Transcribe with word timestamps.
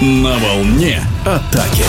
На 0.00 0.38
волне 0.38 1.00
атаки. 1.24 1.82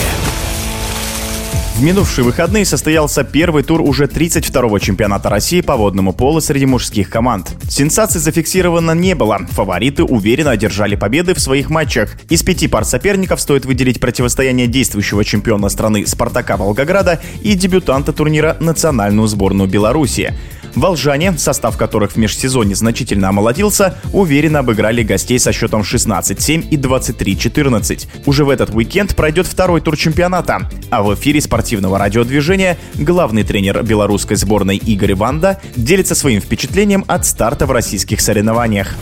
В 1.76 1.82
минувшие 1.82 2.24
выходные 2.24 2.64
состоялся 2.64 3.22
первый 3.22 3.62
тур 3.62 3.80
уже 3.80 4.06
32-го 4.06 4.80
чемпионата 4.80 5.28
России 5.28 5.60
по 5.60 5.76
водному 5.76 6.12
полу 6.12 6.40
среди 6.40 6.66
мужских 6.66 7.08
команд. 7.08 7.54
Сенсаций 7.68 8.20
зафиксировано 8.20 8.96
не 8.96 9.14
было. 9.14 9.38
Фавориты 9.52 10.02
уверенно 10.02 10.50
одержали 10.50 10.96
победы 10.96 11.34
в 11.34 11.40
своих 11.40 11.70
матчах. 11.70 12.16
Из 12.28 12.42
пяти 12.42 12.66
пар 12.66 12.84
соперников 12.84 13.40
стоит 13.40 13.64
выделить 13.64 14.00
противостояние 14.00 14.66
действующего 14.66 15.24
чемпиона 15.24 15.68
страны 15.68 16.04
«Спартака» 16.04 16.56
Волгограда 16.56 17.20
и 17.42 17.54
дебютанта 17.54 18.12
турнира 18.12 18.56
национальную 18.58 19.28
сборную 19.28 19.70
Беларуси. 19.70 20.34
Волжане, 20.74 21.36
состав 21.38 21.76
которых 21.76 22.12
в 22.12 22.16
межсезонье 22.16 22.74
значительно 22.74 23.28
омолодился, 23.28 23.96
уверенно 24.12 24.60
обыграли 24.60 25.02
гостей 25.02 25.38
со 25.38 25.52
счетом 25.52 25.82
16-7 25.82 26.68
и 26.68 26.76
23-14. 26.76 28.06
Уже 28.26 28.44
в 28.44 28.50
этот 28.50 28.74
уикенд 28.74 29.14
пройдет 29.16 29.46
второй 29.46 29.80
тур 29.80 29.96
чемпионата. 29.96 30.68
А 30.90 31.02
в 31.02 31.14
эфире 31.14 31.40
спортивного 31.40 31.98
радиодвижения 31.98 32.78
главный 32.94 33.42
тренер 33.42 33.82
белорусской 33.82 34.36
сборной 34.36 34.76
Игорь 34.76 35.14
Ванда 35.14 35.60
делится 35.76 36.14
своим 36.14 36.40
впечатлением 36.40 37.04
от 37.08 37.26
старта 37.26 37.66
в 37.66 37.72
российских 37.72 38.20
соревнованиях. 38.20 38.94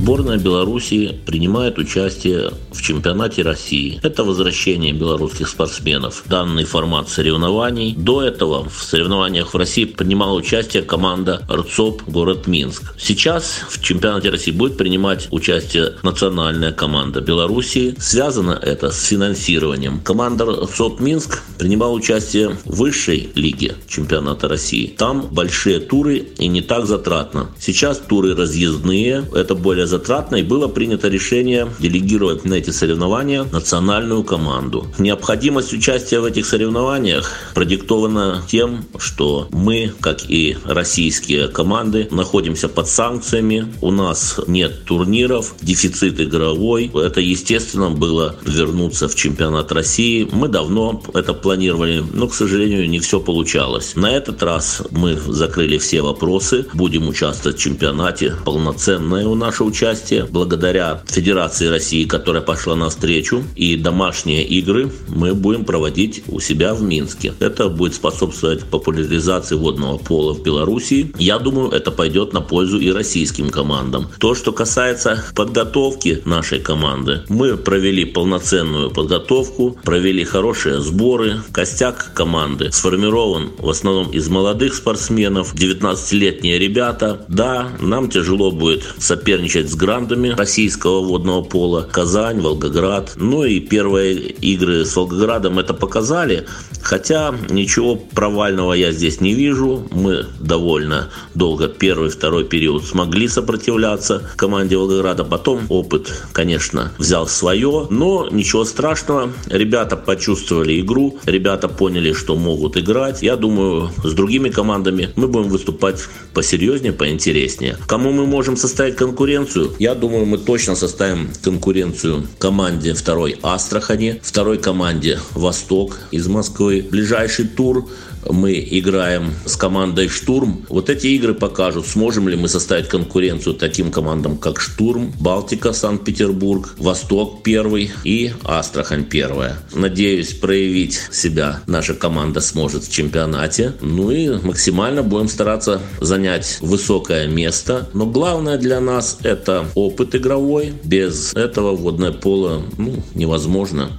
Сборная 0.00 0.38
Беларуси 0.38 1.18
принимает 1.26 1.76
участие 1.76 2.52
в 2.70 2.80
чемпионате 2.80 3.42
России. 3.42 3.98
Это 4.04 4.22
возвращение 4.22 4.92
белорусских 4.92 5.48
спортсменов 5.48 6.22
данный 6.26 6.64
формат 6.64 7.08
соревнований. 7.08 7.94
До 7.96 8.22
этого 8.22 8.68
в 8.68 8.84
соревнованиях 8.84 9.52
в 9.52 9.56
России 9.56 9.86
принимала 9.86 10.34
участие 10.34 10.84
команда 10.84 11.42
РЦОП 11.50 12.04
город 12.06 12.46
Минск. 12.46 12.94
Сейчас 12.96 13.64
в 13.68 13.82
чемпионате 13.82 14.30
России 14.30 14.52
будет 14.52 14.76
принимать 14.76 15.26
участие 15.32 15.94
национальная 16.04 16.70
команда 16.70 17.20
Беларуси. 17.20 17.96
Связано 17.98 18.52
это 18.52 18.92
с 18.92 19.02
финансированием. 19.02 20.00
Команда 20.04 20.44
РЦОП 20.44 21.00
Минск 21.00 21.42
принимала 21.58 21.92
участие 21.92 22.50
в 22.64 22.76
высшей 22.76 23.30
лиге 23.34 23.74
чемпионата 23.88 24.46
России. 24.46 24.94
Там 24.96 25.26
большие 25.32 25.80
туры 25.80 26.18
и 26.38 26.46
не 26.46 26.62
так 26.62 26.86
затратно. 26.86 27.48
Сейчас 27.58 27.98
туры 27.98 28.36
разъездные, 28.36 29.24
это 29.34 29.56
более 29.56 29.87
затратно, 29.88 30.36
и 30.36 30.42
было 30.42 30.68
принято 30.68 31.08
решение 31.08 31.68
делегировать 31.80 32.44
на 32.44 32.54
эти 32.54 32.70
соревнования 32.70 33.44
национальную 33.52 34.22
команду. 34.22 34.86
Необходимость 34.98 35.72
участия 35.72 36.20
в 36.20 36.24
этих 36.24 36.46
соревнованиях 36.46 37.32
продиктована 37.54 38.42
тем, 38.48 38.84
что 38.98 39.48
мы, 39.50 39.92
как 40.00 40.30
и 40.30 40.56
российские 40.64 41.48
команды, 41.48 42.08
находимся 42.10 42.68
под 42.68 42.88
санкциями, 42.88 43.66
у 43.80 43.90
нас 43.90 44.38
нет 44.46 44.84
турниров, 44.84 45.54
дефицит 45.60 46.20
игровой. 46.20 46.90
Это, 46.94 47.20
естественно, 47.20 47.90
было 47.90 48.36
вернуться 48.44 49.08
в 49.08 49.14
чемпионат 49.14 49.72
России. 49.72 50.28
Мы 50.30 50.48
давно 50.48 51.02
это 51.14 51.34
планировали, 51.34 52.04
но, 52.12 52.28
к 52.28 52.34
сожалению, 52.34 52.88
не 52.88 53.00
все 53.00 53.20
получалось. 53.20 53.92
На 53.96 54.10
этот 54.10 54.42
раз 54.42 54.82
мы 54.90 55.16
закрыли 55.16 55.78
все 55.78 56.02
вопросы, 56.02 56.66
будем 56.74 57.08
участвовать 57.08 57.58
в 57.58 57.62
чемпионате. 57.62 58.34
Полноценное 58.44 59.26
у 59.26 59.34
нашего 59.34 59.72
участие 59.78 60.24
благодаря 60.24 61.00
Федерации 61.06 61.68
России, 61.68 62.04
которая 62.04 62.42
пошла 62.42 62.74
навстречу. 62.74 63.44
И 63.54 63.76
домашние 63.76 64.44
игры 64.44 64.90
мы 65.06 65.34
будем 65.34 65.64
проводить 65.64 66.24
у 66.26 66.40
себя 66.40 66.74
в 66.74 66.82
Минске. 66.82 67.32
Это 67.38 67.68
будет 67.68 67.94
способствовать 67.94 68.64
популяризации 68.64 69.54
водного 69.54 69.98
пола 69.98 70.34
в 70.34 70.42
Беларуси. 70.42 71.12
Я 71.16 71.38
думаю, 71.38 71.70
это 71.70 71.92
пойдет 71.92 72.32
на 72.32 72.40
пользу 72.40 72.80
и 72.80 72.90
российским 72.90 73.50
командам. 73.50 74.08
То, 74.18 74.34
что 74.34 74.50
касается 74.52 75.24
подготовки 75.36 76.22
нашей 76.24 76.58
команды, 76.58 77.22
мы 77.28 77.56
провели 77.56 78.04
полноценную 78.04 78.90
подготовку, 78.90 79.78
провели 79.84 80.24
хорошие 80.24 80.80
сборы. 80.80 81.40
Костяк 81.52 82.14
команды 82.14 82.72
сформирован 82.72 83.50
в 83.58 83.68
основном 83.70 84.10
из 84.10 84.28
молодых 84.28 84.74
спортсменов, 84.74 85.54
19-летние 85.54 86.58
ребята. 86.58 87.24
Да, 87.28 87.68
нам 87.80 88.10
тяжело 88.10 88.50
будет 88.50 88.82
соперничать 88.98 89.57
соперничать 89.58 89.70
с 89.70 89.74
грандами 89.74 90.28
российского 90.30 91.02
водного 91.02 91.42
пола. 91.42 91.88
Казань, 91.90 92.40
Волгоград. 92.40 93.14
Ну 93.16 93.44
и 93.44 93.60
первые 93.60 94.14
игры 94.14 94.84
с 94.84 94.96
Волгоградом 94.96 95.58
это 95.58 95.74
показали. 95.74 96.46
Хотя 96.82 97.34
ничего 97.50 97.96
провального 97.96 98.72
я 98.74 98.92
здесь 98.92 99.20
не 99.20 99.34
вижу. 99.34 99.86
Мы 99.90 100.26
довольно 100.40 101.08
долго 101.34 101.68
первый, 101.68 102.10
второй 102.10 102.44
период 102.44 102.84
смогли 102.84 103.28
сопротивляться 103.28 104.22
команде 104.36 104.76
Волгограда. 104.76 105.24
Потом 105.24 105.60
опыт, 105.68 106.12
конечно, 106.32 106.92
взял 106.98 107.26
свое. 107.26 107.86
Но 107.90 108.28
ничего 108.30 108.64
страшного. 108.64 109.30
Ребята 109.50 109.96
почувствовали 109.96 110.80
игру. 110.80 111.18
Ребята 111.26 111.68
поняли, 111.68 112.12
что 112.12 112.36
могут 112.36 112.76
играть. 112.76 113.22
Я 113.22 113.36
думаю, 113.36 113.90
с 114.04 114.12
другими 114.12 114.50
командами 114.50 115.10
мы 115.16 115.28
будем 115.28 115.48
выступать 115.48 116.08
посерьезнее, 116.32 116.92
поинтереснее. 116.92 117.76
Кому 117.86 118.12
мы 118.12 118.26
можем 118.26 118.56
составить 118.56 118.96
конкуренцию? 118.96 119.47
Конкуренцию. 119.48 119.76
Я 119.78 119.94
думаю, 119.94 120.26
мы 120.26 120.38
точно 120.38 120.74
составим 120.76 121.30
конкуренцию 121.42 122.26
команде 122.38 122.94
второй 122.94 123.38
Астрахани, 123.42 124.20
второй 124.22 124.58
команде 124.58 125.18
Восток 125.34 125.98
из 126.10 126.28
Москвы. 126.28 126.86
Ближайший 126.90 127.46
тур 127.46 127.88
мы 128.28 128.54
играем 128.70 129.32
с 129.44 129.56
командой 129.56 130.08
«Штурм». 130.08 130.66
Вот 130.68 130.90
эти 130.90 131.08
игры 131.08 131.34
покажут, 131.34 131.86
сможем 131.86 132.28
ли 132.28 132.36
мы 132.36 132.48
составить 132.48 132.88
конкуренцию 132.88 133.54
таким 133.54 133.90
командам, 133.90 134.36
как 134.38 134.60
«Штурм», 134.60 135.12
«Балтика», 135.20 135.72
«Санкт-Петербург», 135.72 136.74
«Восток» 136.78 137.42
первый 137.42 137.90
и 138.04 138.32
«Астрахань» 138.44 139.04
первая. 139.04 139.56
Надеюсь, 139.74 140.34
проявить 140.34 141.00
себя 141.10 141.60
наша 141.66 141.94
команда 141.94 142.40
сможет 142.40 142.84
в 142.84 142.92
чемпионате. 142.92 143.74
Ну 143.80 144.10
и 144.10 144.28
максимально 144.28 145.02
будем 145.02 145.28
стараться 145.28 145.80
занять 146.00 146.58
высокое 146.60 147.26
место. 147.26 147.88
Но 147.94 148.06
главное 148.06 148.58
для 148.58 148.80
нас– 148.80 149.18
это 149.22 149.66
опыт 149.74 150.14
игровой. 150.14 150.72
Без 150.84 151.34
этого 151.34 151.74
водное 151.76 152.12
поло 152.12 152.62
ну, 152.76 152.94
невозможно. 153.14 153.90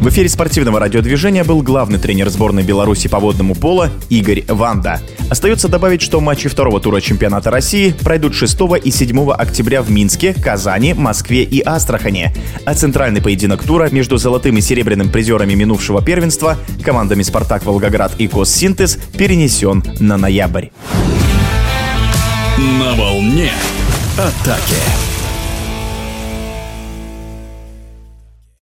В 0.00 0.08
эфире 0.08 0.30
спортивного 0.30 0.80
радиодвижения 0.80 1.44
был 1.44 1.60
главный 1.60 1.98
тренер 1.98 2.30
сборной 2.30 2.62
Беларуси 2.62 3.06
по 3.06 3.18
водному 3.18 3.54
поло 3.54 3.90
Игорь 4.08 4.44
Ванда. 4.48 5.02
Остается 5.28 5.68
добавить, 5.68 6.00
что 6.00 6.22
матчи 6.22 6.48
второго 6.48 6.80
тура 6.80 7.02
чемпионата 7.02 7.50
России 7.50 7.94
пройдут 8.02 8.34
6 8.34 8.56
и 8.82 8.90
7 8.90 9.30
октября 9.30 9.82
в 9.82 9.90
Минске, 9.90 10.32
Казани, 10.32 10.94
Москве 10.94 11.42
и 11.42 11.60
Астрахане. 11.60 12.32
А 12.64 12.74
центральный 12.74 13.20
поединок 13.20 13.62
тура 13.62 13.90
между 13.90 14.16
золотым 14.16 14.56
и 14.56 14.62
серебряным 14.62 15.10
призерами 15.10 15.52
минувшего 15.52 16.00
первенства 16.00 16.56
командами 16.82 17.22
«Спартак 17.22 17.66
Волгоград» 17.66 18.12
и 18.16 18.26
«Коссинтез» 18.26 18.98
перенесен 19.18 19.84
на 19.98 20.16
ноябрь. 20.16 20.68
На 22.56 22.94
волне 22.94 23.52
атаки. 24.16 25.09